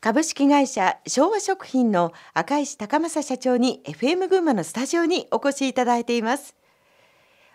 [0.00, 6.54] 株式会社昭和食品の赤石高政社長に FM 群馬のスタジオにお越しいただいています。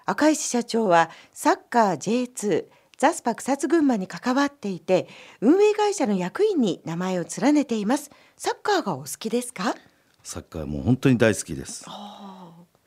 [0.05, 2.65] 赤石社長はサッカー J2
[2.97, 5.07] ザスパ草津群馬に関わっていて
[5.39, 8.11] 運営会社の役員に名前を連ねています。
[8.35, 9.73] サッカーがお好きですか？
[10.21, 11.85] サッカーもう本当に大好きです。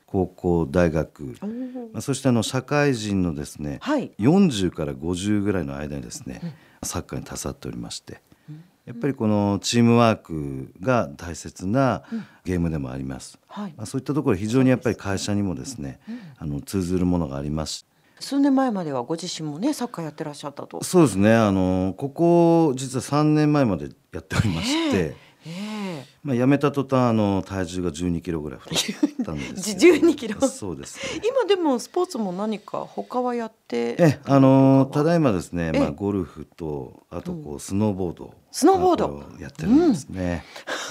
[0.05, 1.35] 高校大学、
[1.91, 6.53] まあ、そしてあの社会人のですね、はい、40から50ぐらいの間にですね、うん、
[6.83, 8.21] サッカーに携わっておりまして
[8.87, 12.03] やっぱりこのチームワークが大切な
[12.45, 17.85] ゲームでもあります、うんはい、まあ、そういったところ非常にやっぱり会社にもですね、うん、あの通ずるものがあります。
[18.19, 20.83] 数年前まではご自身もねサッカーやってらっしゃったと。
[20.83, 21.35] そうですね。
[21.35, 30.45] あのここ実は3年前までやっておりまして、えーまあ、辞めた途端あの体重が12キロぐらい太ったんです12 キロ？
[30.45, 33.95] そうです、ね、今でもスポーツも何か他はやって？
[33.97, 39.23] えあのただいまですね、まあ、ゴルフとあとこうスノーボード、うん、スノーボード。
[39.39, 40.43] やってるんですね、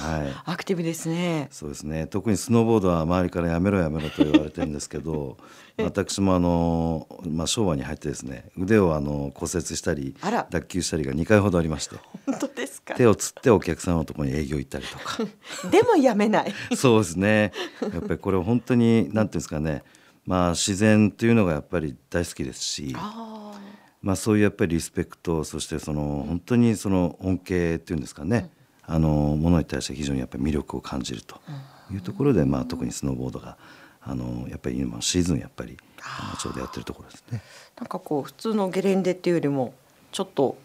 [0.02, 0.32] うん、はい。
[0.46, 1.48] アクティブですね。
[1.50, 2.06] そうですね。
[2.06, 5.36] 特にスノーボードは周りからやめろやめろと言われてるんですけど
[5.78, 10.14] 私もあの、まあ、昭和に入ってですね腕をあの骨折したり
[10.50, 11.96] 脱臼したりが2回ほどありまして。
[12.24, 12.94] 本当ですか？
[12.94, 15.18] 手をつってお客さんのところに営業行ったりとか
[15.70, 16.52] でもやめない。
[16.76, 17.52] そうですね。
[17.80, 19.82] やっぱりこれ本当になんていうんですかね。
[20.24, 22.94] まあ自然というのがやっぱり大好きですし。
[24.02, 28.50] まあそういうやっぱりリスペクトそしてその本当にその恩恵っていうんですかね、
[28.88, 31.40] うん、あのものに対して非常にやっぱり魅力を感じると
[31.90, 33.56] いうところで、まあ特にスノーボードが
[34.00, 35.76] あのやっぱり今シーズンやっぱり
[36.40, 37.42] ちょうどやってるところですね。
[37.76, 39.74] なんかこう普通のゲレンデっていうよりも
[40.12, 40.56] ちょっと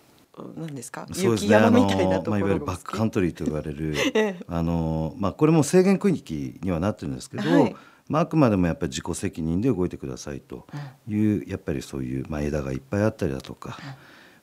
[0.55, 1.07] 何ですか？
[1.13, 3.95] 雪山みたいなところ、まあ、いわゆるバックカントリーと言われる
[4.47, 7.75] あの、まあ、これも制限区域にはなってるんですけど、はい、
[8.07, 10.67] まあ、あくまでもやっぱり自己責任で動いてくださいと
[11.07, 13.77] いう、うん、やっぱりそういう、まあ、枝がいっぱいあったりだとか、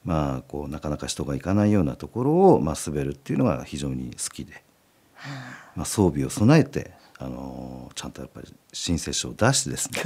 [0.05, 4.63] うん、まあ、こうなかなか人が行かないようなところを、まあ、滑るっていうのが非常に好きで、
[5.75, 10.03] まあ、装備を備えてあのちゃんとやっぱり申請書を出してですね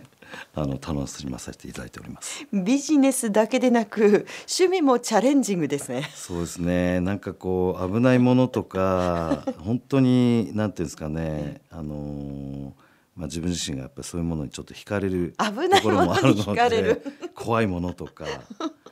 [0.54, 2.46] あの楽しませていただいております。
[2.52, 6.10] ビジネスだけでなく趣味もチャレンジングですね。
[6.14, 7.00] そうですね。
[7.00, 11.60] なんかこう危ないものとか 本当になんていうんですかね。
[11.70, 12.74] あの
[13.16, 17.02] まあ、自分自身がやっぱりそういうものにちょっと惹かれるところもあるので
[17.34, 18.26] 怖いものとか、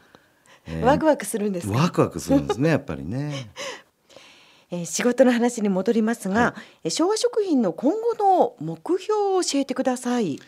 [0.66, 3.50] えー、ワクワクするんですワクワクするんですねやっぱりね。
[4.70, 6.54] えー、仕事の話に戻りますが、は
[6.84, 10.40] い、昭和食品の今後の目標を教えてください。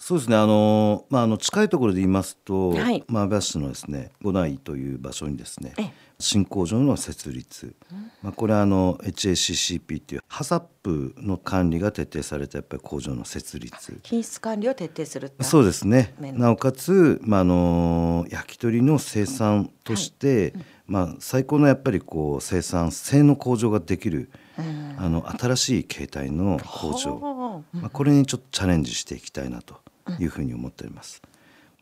[0.00, 0.36] そうですね。
[0.36, 5.74] あの、まあ、あの近いところで言いますと、はい、まあ、安倍市のですね五内という場所にですね
[6.18, 14.00] 新工場の設立、うん、まあ、これはあの HACCP っていうハサップの管理が徹底されたやっぱり工場の設立。
[14.02, 16.14] 品質管理を徹底するそうですね。
[16.18, 20.48] なおかつ、まあ、あの焼き鳥の生産として、はい。
[20.48, 29.78] うん、まあ、最高のやっぱりこう生産性の向上ができる、うん、あの新しい形態の工場、まあ、これにちょっとチャレンジしていきたいなと
[30.18, 31.22] いうふうに思っております。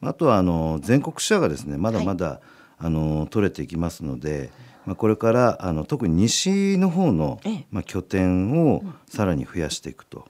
[0.00, 2.40] あとはあの全国シェアがですねまだまだ、はい、
[2.78, 4.50] あの取れていきますので、
[4.86, 7.40] まあ、これからあの特に西の方の、
[7.70, 10.26] まあ、拠点をさらに増やしていくと。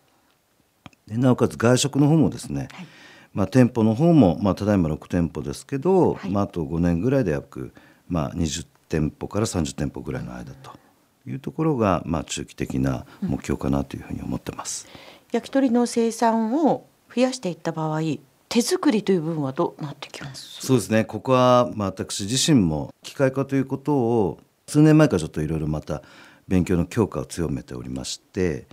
[1.06, 2.86] でなおかつ外食の方もですね、はい、
[3.32, 7.72] まあ、店舗の方も、まあ、ただいま6店舗ですけど、はい、まあ、あと5年ぐらいで約、
[8.08, 10.72] まあ、20店舗から30店舗ぐらいの間と
[11.26, 14.86] いうところが、まあ、中期的な目標かなというふうに思ってます。
[14.86, 14.92] うん、
[15.32, 16.86] 焼き鳥の生産を
[17.18, 18.00] 増やしていった場合
[18.48, 20.64] 手作りという部分はどうなってきます？
[20.64, 21.04] そうですね。
[21.04, 26.00] ここは、まあ、私自身も機械化ということを数年前からちょっといろいろまた
[26.46, 28.66] 勉強の強化を強めておりまして、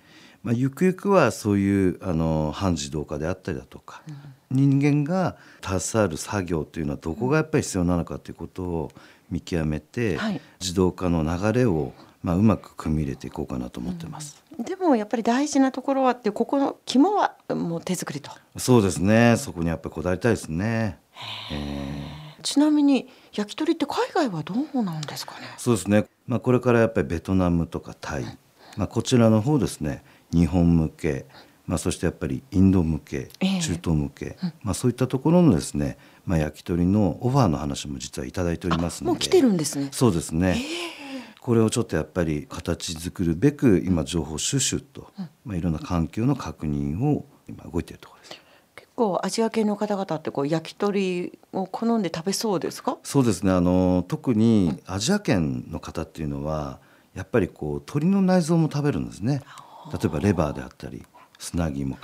[0.43, 8.91] まあ、ゆくゆくはそういうあの半自動化であったりだとか、うん、人間が携わる作業というのはどこがやっぱり必要なのかということを
[9.31, 14.43] 見極めて、はい、自動化の流れをまあ、うまく組み入れていこうかなと思ってます。
[14.44, 18.31] うん、でもやっぱり大事なところはってここの肝はもう手作りと。
[18.57, 19.35] そうですね。
[19.37, 20.99] そこにやっぱりこだわりたいですね。
[22.41, 25.47] ちなみに焼き鳥って海外はどうなんですかね？
[25.57, 26.05] そうですね。
[26.27, 28.23] まあこれからやっぱりベトナムとかタイ、
[28.77, 30.03] まあこちらの方ですね。
[30.31, 31.25] 日本向け、
[31.65, 35.97] まあそしてやっぱりインド向け、中東向け、えー、まあそういったところのですね。
[36.25, 39.11] まあ焼き鳥のオファーの話も実はいただいておりますので。
[39.11, 39.89] もう来てるんですね。
[39.91, 40.55] そうですね。
[40.57, 40.94] えー
[41.45, 45.11] これをちょっとやっぱり形作るべく今情報収集と、
[45.45, 48.41] まあ、いろんな環境の確認を今動いているところです。
[48.75, 52.97] 結構アジア系の方々ってこう焼き鳥を好んで食べそうですか？
[53.03, 53.51] そうですね。
[53.51, 56.79] あの特にアジア圏の方っていうのは
[57.13, 59.43] やっぱりこう鶏の内臓も食べるんですね。
[59.93, 61.05] 例えばレバーであったり
[61.37, 61.99] 砂肝皮。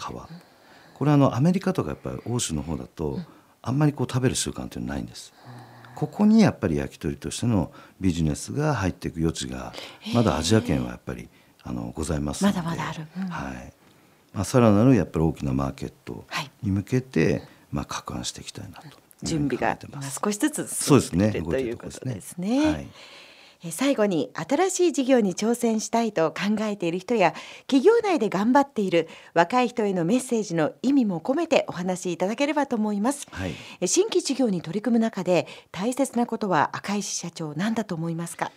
[0.94, 3.18] これはあのアメリカとかやっぱり欧州の方だと
[3.64, 5.34] あんまりこう食べる習慣っていうのはないんです。
[6.02, 9.72] ここにやっぱり焼き鳥としてのビジネスが入っていく余地が
[10.16, 11.30] まだアジア圏はやっぱり
[11.62, 12.58] あのございますので。
[12.58, 13.06] まだまだある。
[13.18, 13.28] うん。
[13.28, 13.74] はい。
[14.34, 16.26] まあ、さらなるやっぱり大きなマーケット
[16.64, 19.78] に向けて、まあ、拡販していきたいなというふう準備が。
[20.10, 21.32] 少しずつそうですね。
[21.34, 22.90] 進んでいるということですね。
[23.70, 27.36] 最後に新しい事業に挑戦したいと考えている人や
[27.68, 33.28] 企業内で頑張っている若い人へのメッセージの意味も込めてお話しいただければと思います。
[33.30, 38.52] はいえー新規事業に取り組む中で大切なことは赤石社長何だと思いますか？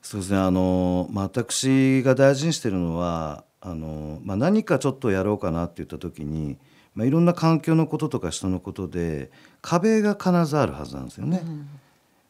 [0.00, 6.56] そうですねあの、まあ、私が大事にしているのはあの、まあ、何かちょっとやろうかなって言った時に、
[6.94, 9.30] まあ、いろんな環境のこととか人のことで
[9.60, 11.42] 壁が必ずあるはずなんですよね。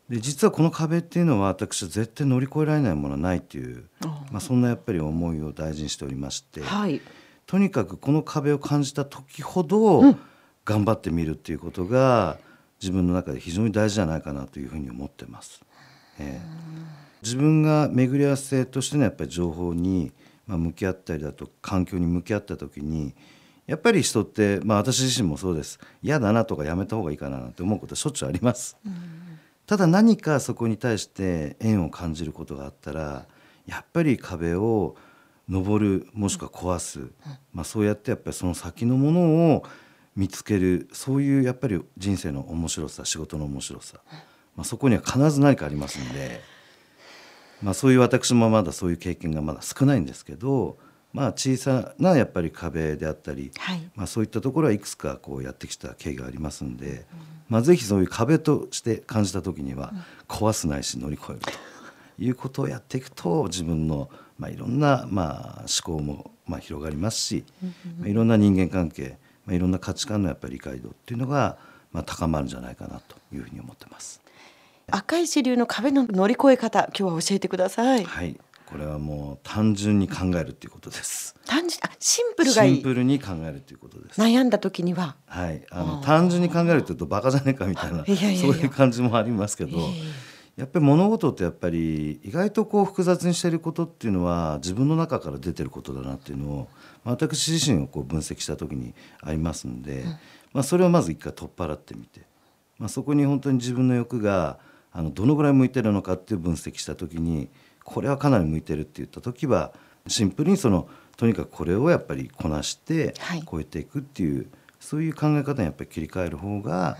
[0.08, 3.84] で実はこの壁っていうのは私は絶対乗り越えられないものはないっていう、
[4.30, 7.00] まあ、そんなやっぱり思いを大事にしておりまして、はい。
[7.46, 10.16] とにかくこの壁を感じた時ほど
[10.64, 12.38] 頑張ってみるっていうことが
[12.80, 15.62] 自分の中で非常に大事じゃないかなというふうに思ってます。
[16.18, 20.12] ええ自分が巡り合わせとしてのやっぱり情報に
[20.46, 23.16] まあ向き合ったりだとか環境に向き合った時に
[23.66, 28.76] やっぱり人って、まあ、私自身もそうです嫌だなとかやめた方がいいかななんて思うことはしょっちゅうあります。
[29.66, 33.26] ただ何かそこに対して縁を感じることがあったら
[33.66, 34.96] やっぱり壁を
[35.48, 37.10] 登るもしくは壊す、
[37.52, 39.64] まあ、そうやってやっぱりその先のものを
[40.14, 44.00] 見つけるそういうやっぱり人生の面白さ仕事の面白さ、
[44.56, 46.40] まあ、そこには必ず何かありますので、
[47.62, 50.78] まあ、そういう私もまだそういう経験がまだ少ないんですけど、
[51.12, 53.90] まあ、小さなやっぱり壁であったり、はい。
[53.94, 57.06] まあ、そういったところはいくつかこうやってきた経緯がありますんで、
[57.48, 59.92] まあ、ぜひそういう壁として感じた時には
[60.28, 61.50] 壊すないし乗り越えると
[62.18, 64.08] いうことをやっていくと自分の、
[64.38, 67.44] まあ、いろんな、まあ、思考も、まあ、広がりますし、
[67.98, 71.58] まあ、いろんな人間関係、まあ、いろんな価値観のやっぱり理解度っていうのが、
[71.92, 74.20] まあ、高まるんじゃないかなというふうに思ってます。
[74.88, 78.04] 赤石流の壁の乗り越え方今日は教えてください。
[78.04, 81.34] はい、これはもう単純に考えるっていうことです。
[81.46, 82.74] 単純あシンプルがいい。
[82.74, 84.20] シンプルに考えるということです。
[84.20, 85.16] 悩んだ時には。
[85.26, 96.68] はい、あの単純に考えるというとバカじゃねえかみたいなそういう感じもありますけど、ええやっぱり物事ってやっぱり意外とこう複雑にしていることっていうのは自分の中から出てることだなっていうのを
[97.04, 100.04] まあ私自身をこう分析した時にありますんで、
[100.54, 102.22] まあ、それをまず一回取っ払ってみて、
[102.78, 104.58] まあ、そこに本当に自分の欲が
[104.92, 107.50] あのどのぐらい向いてるのかっていう分析した時に
[107.86, 109.72] これはかなり向いてるって言った時は
[110.06, 114.48] シンプルにそのとにかくこれをやっぱりこなしてはい超えていくっていう、
[114.78, 116.98] そういう考え方にやっぱり切り替える方が、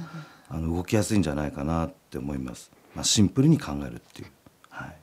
[0.49, 2.71] あの動きやすいんじゃないかなって思います。
[2.95, 4.29] まあ、シンプルに考えるっていう。
[4.71, 4.97] はい。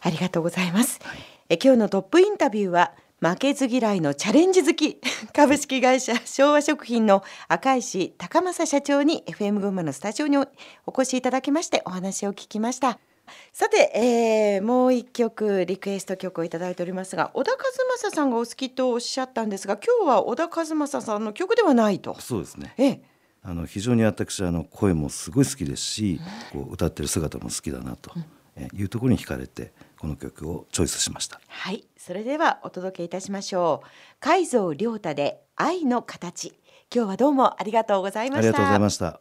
[0.00, 0.98] ありがとうございます。
[1.04, 1.18] はい
[1.50, 5.00] え今日のトップインタビューは負けず嫌いのチャレンジ好き
[5.32, 10.46] 株式会社昭和食品の赤石高政社長に FM 群馬のスタジオにお
[10.86, 12.98] お越しいただきましてお話を聞きました。
[13.52, 17.58] さて、えーもう一曲リクエスト曲をいただいておりますが小田和
[17.98, 22.18] 正さんがお好きとおっしゃったんですが今日は小田和正さんの曲ではないと。
[22.20, 22.74] そうですね。
[22.76, 26.20] ええあの非常に私あの声もすごい好きですし、
[26.52, 28.10] こう歌ってる姿も好きだなと、
[28.56, 31.40] えいうところに惹かれてこの曲をチョイスしました。
[31.46, 33.88] はい、それではお届けいたしましょう。
[34.20, 36.58] 海蔵亮太で愛の形。
[36.94, 38.38] 今日はどうもありがとうございました。
[38.38, 39.20] ありがとうございました。